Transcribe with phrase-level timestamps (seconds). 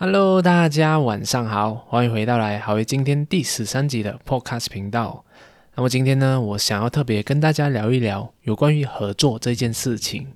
[0.00, 5.24] Hello，大家晚上好，欢迎回到来好为今天第十三集的 Podcast 频道。
[5.74, 10.28] 那么今天呢，我想要特别跟大家聊一聊有关于合作这件事情。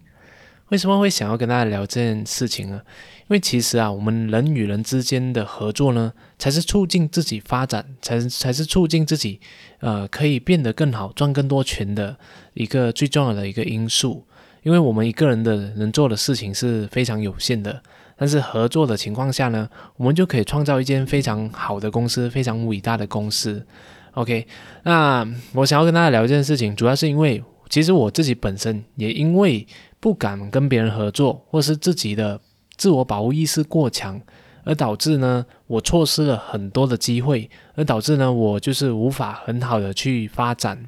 [0.71, 2.83] 为什么会想要跟大家聊这件事情呢？
[3.21, 9.39] 因为其实啊，我们人与人之间的合作呢，才是促进自己发展，才才是促进自己
[9.79, 12.17] 呃可以变得更好、赚更多钱的
[12.55, 14.27] 一个最重要的一个因素。
[14.65, 17.81] 因为我们一个人的能做的事情是非常有限的，
[18.17, 23.67] 但是合作的情况下呢，我们就可以创造一间非常好的公司，非常伟大的公司。
[24.13, 24.47] OK，
[24.83, 29.67] 那我想要跟大家聊一件事情，主要是因为其实我自己本身也因为
[29.99, 32.39] 不敢跟别人合作，或是自己的
[32.77, 34.21] 自我保护意识过强，
[34.65, 40.85] 而导致呢我错失了很多的机会，而导致呢我就是无法很好的去发展。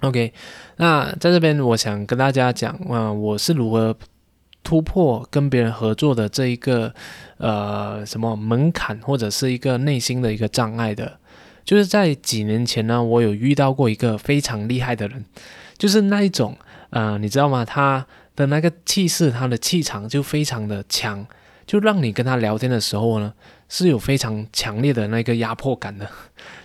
[0.00, 0.32] OK，
[0.76, 3.96] 那在这边我想跟大家讲啊，我是如何
[4.62, 6.94] 突破跟别人合作的这一个
[7.38, 11.18] 呃什么门槛，或者是一个内心的一个障碍的。
[11.64, 15.24] 就是在几年前呢，我有遇到过一个非常厉害的人，
[15.78, 16.56] 就是那一种，
[16.90, 17.64] 呃，你知道吗？
[17.64, 18.04] 他
[18.34, 21.24] 的那个气势，他的气场就非常的强，
[21.64, 23.32] 就让你跟他聊天的时候呢，
[23.72, 26.06] 是有非常强烈的那个压迫感的。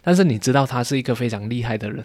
[0.01, 2.03] 但是你知道他是一个非常厉害的人，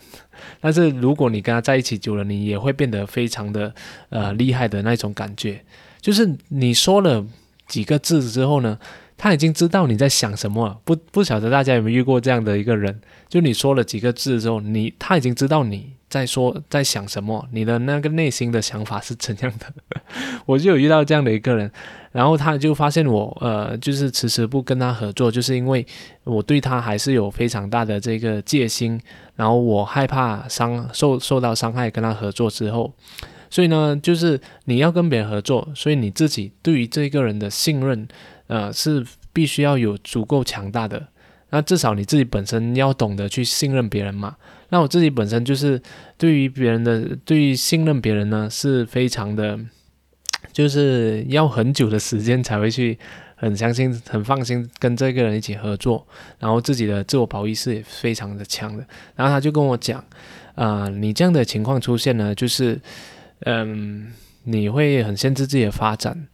[0.60, 3.74] 但是如果你跟他在一起久了，你也会变得非常的
[4.10, 5.64] 呃厉害的那种感觉，
[6.00, 7.26] 就是你说了
[7.66, 8.78] 几个字之后呢？
[9.22, 19.72] 他已经知道你在想什么了，不不晓得大家有没有遇过这样的一个人，就你说了几个字之后，你他已经知道你在说在想什么，你的那个内心的想法是怎样的。
[20.44, 21.70] 我就有遇到这样的一个人，
[22.10, 25.86] 然后他就发现我呃就是迟迟不跟他合作，就是因为
[26.24, 29.00] 我对他还是有非常大的这个戒心，
[29.36, 32.92] 然后我害怕伤受受到伤害，跟他合作之后，
[33.48, 38.08] 所以呢，就是你要跟别人合作，所以你自己对于这个人的信任。
[38.52, 41.08] 呃，是必须要有足够强大的，
[41.48, 44.36] 那至少你自己本身要懂得去信任别人嘛。
[44.68, 45.80] 那我自己本身就是
[46.18, 49.58] 对于别人的，对于信任别人呢，是非常的，
[50.52, 52.98] 就是要很久的时间才会去
[53.36, 56.06] 很相信、很放心跟这个人一起合作，
[56.38, 58.86] 然后自己的自我保护意识也非常的强的。
[59.16, 60.04] 然后他就跟我讲，
[60.56, 62.78] 啊，你这样的情况出现呢，就是，
[63.46, 64.12] 嗯，
[64.44, 66.28] 你会很限制自己的发展。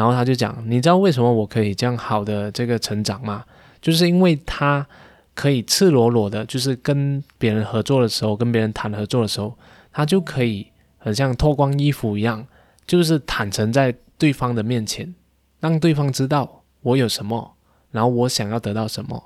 [0.00, 3.44] 然后他就讲，你知道为什么我可以这样好的这个成长吗？
[3.82, 4.86] 就是因为他
[5.34, 9.54] 可以赤裸裸的，就是跟别人合作的时候，跟别人谈合作的时候，
[9.92, 10.66] 他就可以
[10.96, 12.46] 很像脱光衣服一样，
[12.86, 15.14] 就是坦诚在对方的面前，
[15.60, 17.56] 让对方知道我有什么，
[17.90, 19.22] 然后我想要得到什么。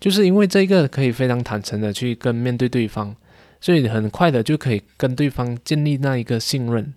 [0.00, 3.14] 就是因为这个可以非常坦诚的去跟面对对方，
[3.60, 6.94] 所以很快的就可以跟对方建立那一个信任。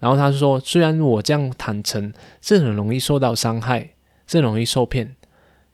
[0.00, 3.90] 然后他说：“虽然我这样坦诚是很容易受到伤害，
[4.26, 5.14] 是容易受骗，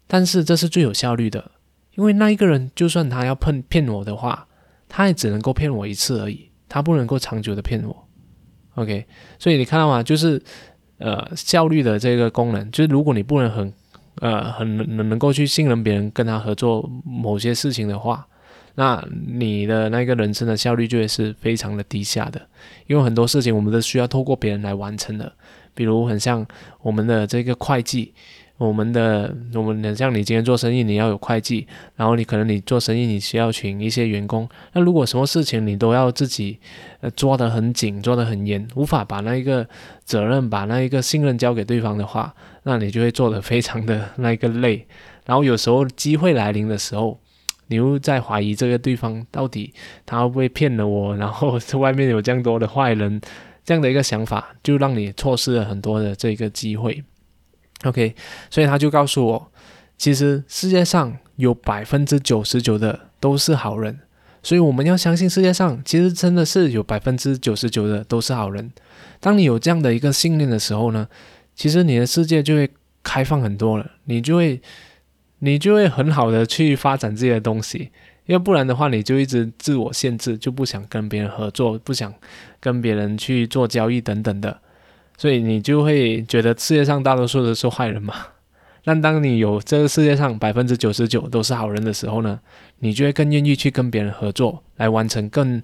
[0.09, 1.53] 但是这是最有效率的，
[1.94, 4.48] 因为那一个人就算他要骗骗我的话，
[4.88, 8.09] 他也只能够骗我一次而已，他不能够长久的骗我。
[8.75, 9.06] OK，
[9.38, 10.03] 所以你看到吗？
[10.03, 10.42] 就是
[10.98, 13.72] 呃效率的这个功能，就是如果你不能很
[14.16, 18.26] 呃很能能够去信任别人，跟他合作某些事情的话。”
[18.78, 22.41] 那你的那个人生的效率就会是非常的低下的，
[22.87, 25.32] 因为很多事情我们都需要透过别人来完成的，
[25.75, 26.47] 比如很像
[26.82, 28.12] 我们的这个会计，
[28.59, 36.59] 我们的我们很像你今天做生意，你要有会计，然后你可能你做生意你需要请一些员工，那如果什么事情你都要自己
[37.00, 39.66] 呃抓得很紧，抓得很严，无法把那一个
[40.04, 42.34] 责任把那一个信任交给对方的话，
[42.65, 44.86] 那你就会做得非常的那一个累，
[45.25, 47.19] 然后有时候机会来临的时候。
[47.69, 49.72] 你又在怀疑这个对方到底
[50.04, 53.21] 他会不会骗了我，然后外面有这样多的坏人，
[53.65, 57.03] 这样的一个想法就让你错失了很多的这个机会。
[57.84, 58.15] OK，
[58.50, 59.53] 所以他就告诉我，
[59.99, 63.98] 其实世界上有百分之九十九的都是好人，
[64.43, 68.71] 所以我们要相信世界上其实真的是有百分之九十九的都是好人。
[69.19, 71.09] 当你有这样的一个信念的时候呢，
[71.54, 72.71] 其实你的世界就会
[73.03, 74.60] 开放很多了，你就会。
[75.47, 77.93] 你就会很好的去发展自己的东西，
[78.25, 82.13] 要不然的话，你就一直自我限制，就不想跟别人合作，不想
[82.59, 84.59] 跟别人去做交易等等的，
[85.16, 88.13] 所以你就会觉得世界上大多数都是坏人嘛。
[88.84, 92.41] 但当你有这个世界上百分之九十九都是好人的时候呢，
[92.81, 95.63] 你就会更愿意去跟别人合作，来完成更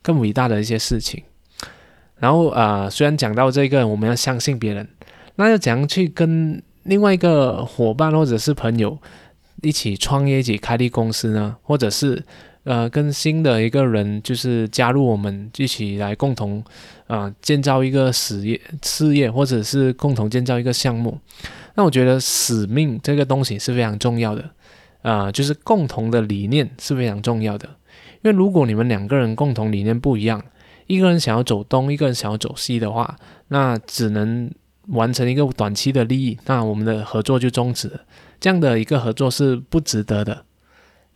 [0.00, 1.20] 更伟大的一些事情。
[2.18, 4.88] 然后啊，虽然讲到这个，我们要相信别人，
[5.34, 6.62] 那要怎样去跟？
[6.84, 8.98] 另外一个伙伴或者是朋友
[9.64, 12.22] 一起创业、一起开立公司呢，或者是
[12.64, 16.62] 呃跟新的一个人就是加入我们一起来共同
[17.06, 21.18] 啊建造一个事业事业，或者是共同建造一个项目。
[21.74, 24.48] 那我觉得使命这个东西是非常重要的
[25.02, 27.68] 啊，就是共同的理念是非常重要的。
[28.22, 30.42] 因为如果你们两个人共同理念不一样，
[30.86, 33.16] 一个人想要走东，一个人想要走西的话，
[33.48, 34.50] 那只能
[34.88, 37.90] 完成一个短期的利益，那我们的合作就终止。
[38.40, 40.44] 这样的一个合作是不值得的，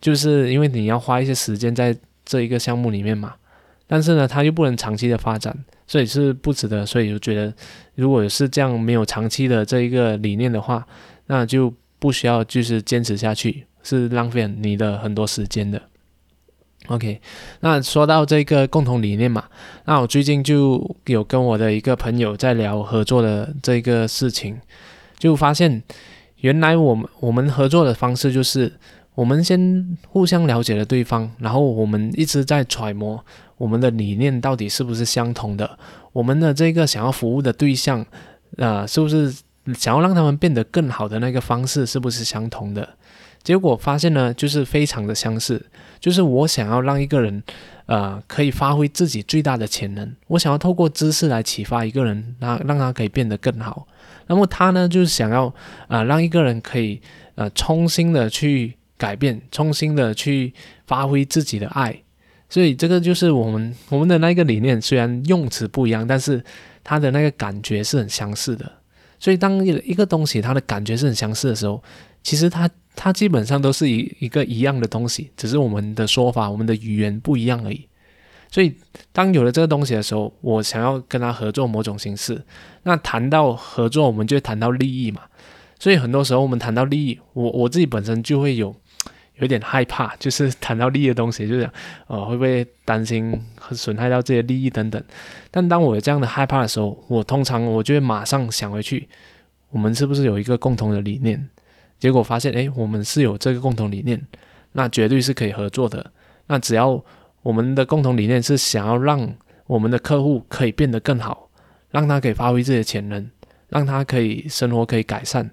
[0.01, 1.95] 就是因为你要花一些时间在
[2.25, 3.35] 这一个项目里面嘛，
[3.85, 5.55] 但是呢，它又不能长期的发展，
[5.85, 6.85] 所以是不值得。
[6.85, 7.53] 所以就觉得，
[7.95, 10.85] 如果是这样没有长期的这一个理念的话，
[11.27, 15.81] 那就不需要就是坚持下去，是浪费你的很多时间的。
[16.87, 17.21] OK，
[17.59, 19.43] 那说到这个共同理念嘛，
[19.85, 24.59] 那我最近就有跟我的一个朋友在聊合作的这个事情，
[25.17, 25.83] 就发现
[26.37, 28.73] 原来我们我们合作的方式就是
[29.13, 33.23] 我们先互相了解了对方，然后我们一直在揣摩
[33.57, 35.77] 我们的理念到底是不是相同的，
[36.11, 38.03] 我们的这个想要服务的对象，
[38.57, 39.31] 呃，是不是
[39.77, 42.95] 想要让他们变得更好的那个方式是不是相同的？
[43.43, 45.65] 结果发现呢，就是非常的相似。
[45.99, 47.43] 就是我想要让一个人，
[47.85, 50.15] 呃，可以发挥自己最大的潜能。
[50.27, 53.85] 我想要透过知识来启发一个人，让让他可以变得更好。
[54.27, 55.53] 那么他呢，就是想要
[55.89, 57.01] 啊，让一个人可以
[57.35, 60.53] 呃，重新的去改变，重新的去
[60.87, 62.01] 发挥自己的爱。
[62.47, 66.41] 所以这个就是我们我们的那个理念，虽然用词不一样，但是
[66.81, 68.71] 它的那个感觉是很相似的。
[69.19, 71.83] 所以当一个东西它的感觉是很相似的时候，
[72.23, 72.69] 其实它。
[73.01, 77.87] 它基本上都是一一个一样的东西，只是我们的说法、我们的语言不一样而已。
[78.51, 78.75] 所以，
[79.13, 82.43] 当有了这个东西的时候，我想要跟他合作某种形式，
[82.83, 85.21] 那谈到合作，我们就谈到利益嘛。
[85.79, 88.75] 所以很多时候我们谈到利益，我我自己本身就会有
[89.37, 91.69] 有点害怕，就是谈到利益的东西，就是
[92.07, 93.41] 呃会不会担心
[93.71, 95.01] 损害到这些利益等等。
[95.49, 99.07] 但当我有这样的害怕的时候，我通常我就会马上想回去，
[99.69, 101.49] 我们是不是有一个共同的理念？
[101.99, 104.25] 结果发现，哎，我们是有这个共同理念，
[104.71, 106.11] 那绝对是可以合作的。
[106.47, 107.03] 那只要
[107.41, 109.35] 我们的共同理念是想要让
[109.67, 111.49] 我们的客户可以变得更好，
[111.91, 113.29] 让他可以发挥自己的潜能，
[113.67, 115.49] 让他可以生活可以改善，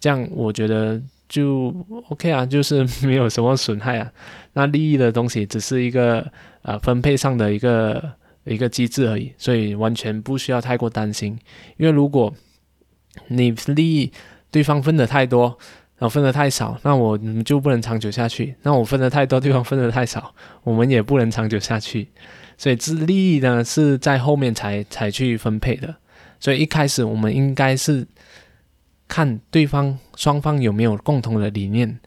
[0.00, 1.74] 这样我觉得就
[2.08, 4.10] OK 啊，就是没有什么损害啊。
[4.54, 6.26] 那利益的东西只是一个
[6.62, 8.12] 呃分配上的一个
[8.44, 11.38] 一个机制而已，所以完全不需要太过担心。
[11.76, 12.32] 因为如果
[13.28, 14.12] 你利益，
[14.54, 15.46] 对方分的太多，
[15.98, 18.54] 然后分的太少，那我们就不能长久下去。
[18.62, 22.06] 那我分的太多，对方分的太少，我们也不能长久下去。
[22.56, 25.92] 所以，这利益呢是在后面才才去分配的。
[26.38, 28.06] 所以一开始我们应该是
[29.08, 31.98] 看对方双方有没有共同的理念。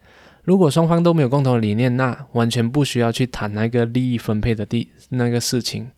[0.46, 5.92] 如果双方都没有共同的理念，那完全不需要去谈那个利益分配的地那个事情。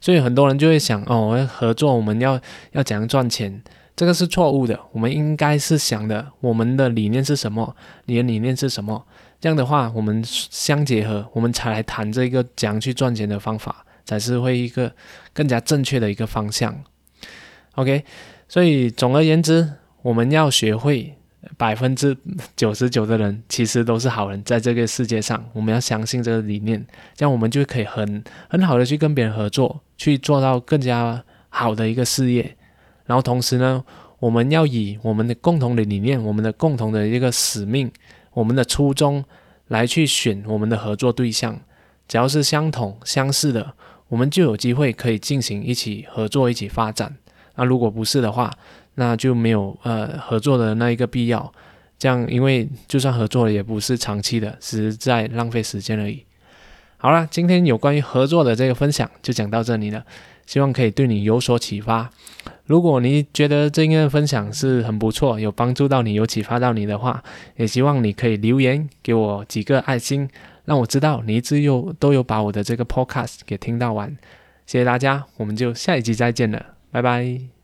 [0.00, 2.40] 所以很多人就会想，哦，合作我们要
[2.70, 3.60] 要怎样赚钱？
[4.00, 7.76] 这个是错误的，我们应该是想的，我们的理念是什么？
[8.06, 9.06] 你的理念是什么？
[9.38, 14.90] 这样的话，我们相结合，我们才来谈这个怎样去赚钱的方法，才是会一个
[15.34, 16.82] 更加正确的一个方向。
[17.74, 18.02] OK，
[18.48, 19.70] 所以总而言之，
[20.00, 21.14] 我们要学会
[21.58, 22.16] 百分之
[22.56, 26.82] 九十九的人其实都是好人，在这个世界上，我们要相信这个理念，
[27.14, 32.56] 这样我们就可以很很好的去跟别人合作，去做到更加好的一个事业。
[33.10, 33.84] 然后同时呢，
[34.20, 37.90] 我们要以我们的共同的理念、我们的共同的一个使命、
[38.32, 39.24] 我们的初衷
[39.66, 41.58] 来去选我们的合作对象。
[42.06, 43.74] 只要是相同相似的，
[44.06, 47.16] 我们就有机会可以进行一起合作、一起发展。
[47.56, 48.48] 那如果不是的话，
[48.94, 51.52] 那就没有呃合作的那一个必要。
[51.98, 56.24] 这样，因为就算合作了，也不是长期的，只是在浪费时间而已。
[56.96, 60.04] 好了，今天有关于合作的这个分享就讲到这里了。
[60.50, 62.10] 希望可以对你有所启发。
[62.64, 67.22] 如果你觉得这个分享是很不错，有帮助到你，有启发到你的话，
[67.54, 70.28] 也希望你可以留言给我几个爱心，
[70.64, 74.08] 让我知道你一直有都有把我的这个 podcast 给听到完。
[74.66, 77.59] 谢谢大家，我们就下一集再见了，拜拜。